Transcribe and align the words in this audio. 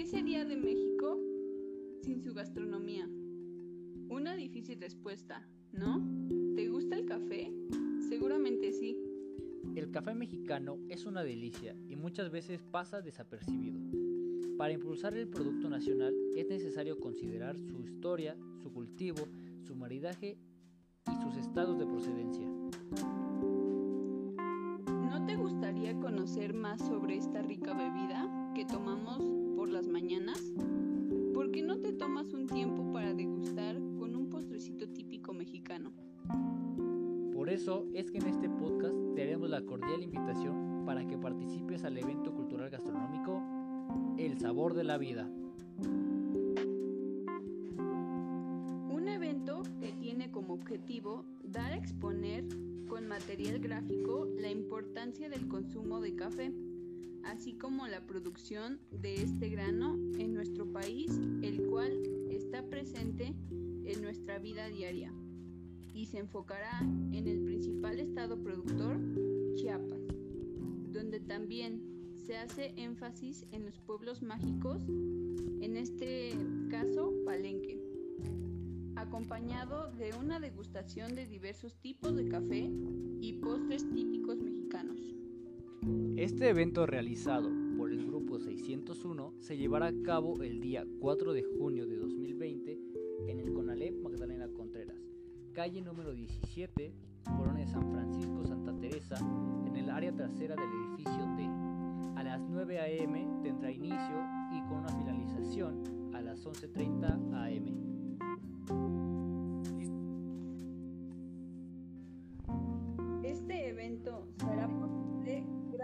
¿Qué 0.00 0.06
sería 0.06 0.46
de 0.46 0.56
México 0.56 1.18
sin 2.00 2.22
su 2.22 2.32
gastronomía? 2.32 3.06
Una 4.08 4.34
difícil 4.34 4.80
respuesta, 4.80 5.46
¿no? 5.72 6.02
¿Te 6.56 6.70
gusta 6.70 6.96
el 6.96 7.04
café? 7.04 7.52
Seguramente 8.08 8.72
sí. 8.72 8.96
El 9.76 9.90
café 9.90 10.14
mexicano 10.14 10.78
es 10.88 11.04
una 11.04 11.22
delicia 11.22 11.76
y 11.86 11.96
muchas 11.96 12.30
veces 12.30 12.62
pasa 12.62 13.02
desapercibido. 13.02 13.78
Para 14.56 14.72
impulsar 14.72 15.14
el 15.18 15.28
producto 15.28 15.68
nacional 15.68 16.14
es 16.34 16.48
necesario 16.48 16.98
considerar 16.98 17.58
su 17.60 17.82
historia, 17.82 18.38
su 18.62 18.72
cultivo, 18.72 19.28
su 19.66 19.74
maridaje 19.74 20.38
y 21.12 21.22
sus 21.22 21.36
estados 21.36 21.78
de 21.78 21.84
procedencia. 21.84 22.46
¿No 25.10 25.26
te 25.26 25.36
gustaría 25.36 25.94
conocer 26.00 26.54
más 26.54 26.80
sobre 26.80 27.18
esta 27.18 27.42
rica 27.42 27.74
bebida 27.74 28.50
que 28.54 28.64
tomamos 28.64 29.49
las 29.70 29.86
mañanas? 29.86 30.52
¿Por 31.32 31.52
qué 31.52 31.62
no 31.62 31.78
te 31.78 31.92
tomas 31.92 32.32
un 32.32 32.46
tiempo 32.46 32.92
para 32.92 33.14
degustar 33.14 33.76
con 33.98 34.16
un 34.16 34.28
postrecito 34.28 34.88
típico 34.88 35.32
mexicano? 35.32 35.92
Por 37.32 37.48
eso 37.48 37.86
es 37.94 38.10
que 38.10 38.18
en 38.18 38.26
este 38.26 38.48
podcast 38.48 38.94
te 39.14 39.22
haremos 39.22 39.48
la 39.48 39.62
cordial 39.62 40.02
invitación 40.02 40.82
para 40.84 41.06
que 41.06 41.16
participes 41.16 41.84
al 41.84 41.96
evento 41.96 42.34
cultural 42.34 42.68
gastronómico 42.68 43.42
El 44.18 44.38
Sabor 44.38 44.74
de 44.74 44.84
la 44.84 44.98
Vida. 44.98 45.30
Un 48.90 49.08
evento 49.08 49.62
que 49.80 49.92
tiene 49.92 50.30
como 50.30 50.54
objetivo 50.54 51.24
dar 51.44 51.72
a 51.72 51.76
exponer 51.76 52.44
con 52.88 53.06
material 53.06 53.60
gráfico 53.60 54.26
la 54.36 54.50
importancia 54.50 55.28
del 55.28 55.46
consumo 55.46 56.00
de 56.00 56.16
café, 56.16 56.52
así 57.30 57.54
como 57.54 57.86
la 57.86 58.04
producción 58.06 58.80
de 58.90 59.22
este 59.22 59.48
grano 59.50 59.94
en 60.18 60.34
nuestro 60.34 60.70
país, 60.72 61.12
el 61.42 61.64
cual 61.68 61.92
está 62.28 62.64
presente 62.68 63.34
en 63.84 64.02
nuestra 64.02 64.38
vida 64.38 64.68
diaria 64.68 65.12
y 65.94 66.06
se 66.06 66.18
enfocará 66.18 66.80
en 66.80 67.28
el 67.28 67.44
principal 67.44 68.00
estado 68.00 68.42
productor, 68.42 69.00
Chiapas, 69.54 70.00
donde 70.92 71.20
también 71.20 71.80
se 72.26 72.36
hace 72.36 72.74
énfasis 72.76 73.46
en 73.52 73.64
los 73.64 73.78
pueblos 73.78 74.22
mágicos, 74.22 74.82
en 74.88 75.76
este 75.76 76.36
caso 76.68 77.14
Palenque, 77.24 77.80
acompañado 78.96 79.92
de 79.92 80.12
una 80.18 80.40
degustación 80.40 81.14
de 81.14 81.26
diversos 81.26 81.76
tipos 81.76 82.16
de 82.16 82.28
café 82.28 82.68
y 83.20 83.34
postres 83.34 83.88
típicos 83.88 84.38
mexicanos. 84.38 85.19
Este 86.16 86.48
evento 86.48 86.86
realizado 86.86 87.50
por 87.76 87.90
el 87.90 88.06
Grupo 88.06 88.38
601 88.38 89.34
se 89.40 89.56
llevará 89.56 89.86
a 89.86 90.02
cabo 90.04 90.42
el 90.42 90.60
día 90.60 90.84
4 91.00 91.32
de 91.32 91.42
junio 91.42 91.86
de 91.86 91.96
2020 91.96 92.78
en 93.28 93.40
el 93.40 93.52
Conalep 93.52 93.94
Magdalena 94.02 94.48
Contreras 94.48 95.10
calle 95.52 95.82
número 95.82 96.12
17, 96.12 96.92
Colonia 97.36 97.66
San 97.66 97.90
Francisco, 97.90 98.46
Santa 98.46 98.72
Teresa, 98.78 99.16
en 99.66 99.76
el 99.76 99.90
área 99.90 100.12
trasera 100.12 100.54
del 100.54 100.70
edificio 100.70 101.36
T. 101.36 101.44
A 102.16 102.22
las 102.22 102.40
9 102.40 102.78
a.m. 102.78 103.28
tendrá 103.42 103.70
inicio 103.70 104.24
y 104.52 104.60
con 104.68 104.78
una 104.78 104.88
finalización 104.88 106.14
a 106.14 106.20
las 106.20 106.44
11.30 106.46 107.29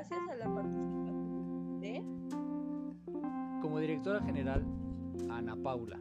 gracias 0.00 0.30
a 0.30 0.36
la 0.36 0.54
participación 0.54 1.80
de... 1.80 2.02
Como 3.60 3.78
directora 3.80 4.22
general, 4.22 4.64
Ana 5.28 5.54
Paula. 5.56 6.00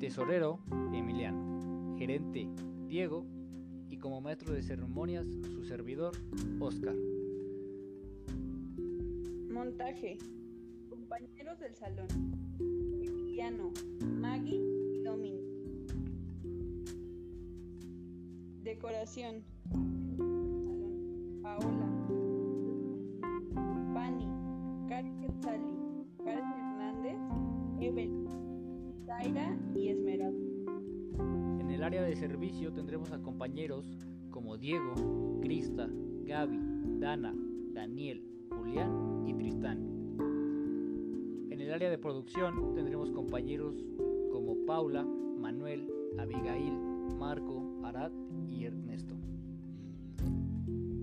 Tesorero, 0.00 0.60
Emiliano. 0.94 1.94
Gerente, 1.98 2.48
Diego. 2.86 3.26
Y 3.90 3.98
como 3.98 4.22
maestro 4.22 4.54
de 4.54 4.62
ceremonias, 4.62 5.26
su 5.52 5.62
servidor, 5.64 6.14
Oscar. 6.58 6.94
Montaje. 9.50 10.16
Compañeros 10.88 11.58
del 11.60 11.74
salón. 11.74 12.06
Emiliano, 12.58 13.72
Maggie 14.00 14.56
y 14.56 15.02
Dominic. 15.02 15.44
Decoración. 18.62 19.44
En 31.18 31.70
el 31.70 31.82
área 31.82 32.02
de 32.02 32.16
servicio 32.16 32.72
tendremos 32.72 33.12
a 33.12 33.20
compañeros 33.20 33.98
como 34.30 34.56
Diego, 34.56 34.94
Crista, 35.42 35.86
Gaby, 36.24 36.58
Dana, 36.98 37.34
Daniel, 37.74 38.24
Julián 38.48 39.26
y 39.26 39.34
Tristán. 39.34 40.16
En 41.50 41.60
el 41.60 41.72
área 41.72 41.90
de 41.90 41.98
producción 41.98 42.74
tendremos 42.74 43.10
compañeros 43.10 43.84
como 44.32 44.64
Paula, 44.64 45.04
Manuel, 45.04 45.86
Abigail, 46.18 46.72
Marco, 47.18 47.80
Arad 47.84 48.12
y 48.48 48.64
Ernesto. 48.64 49.14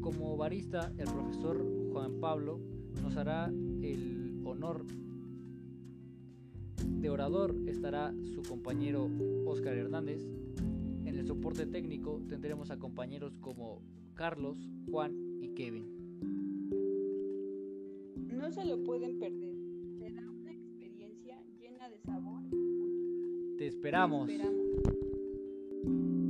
Como 0.02 0.36
barista, 0.36 0.92
el 0.98 1.06
profesor 1.06 1.64
Juan 1.92 2.20
Pablo 2.20 2.60
nos 3.04 3.16
hará 3.18 3.50
el 3.82 4.42
honor 4.46 4.84
de 6.86 7.10
orador 7.10 7.56
estará 7.68 8.14
su 8.34 8.42
compañero 8.42 9.10
Oscar 9.46 9.78
Hernández. 9.78 10.22
En 11.06 11.18
el 11.18 11.26
soporte 11.26 11.66
técnico 11.66 12.22
tendremos 12.28 12.72
a 12.72 12.80
compañeros 12.80 13.38
como 13.40 13.82
Carlos, 14.14 14.58
Juan 14.90 15.14
y 15.42 15.50
Kevin. 15.50 15.86
No 18.28 18.52
se 18.52 18.66
lo 18.66 18.84
pueden 18.84 19.20
perder. 19.20 19.56
Será 19.98 20.30
una 20.30 20.54
experiencia 20.54 21.42
llena 21.60 21.90
de 21.90 22.00
sabor. 22.00 22.42
Te 23.58 23.68
esperamos. 23.68 24.28
Te 24.28 24.36
esperamos. 24.36 26.21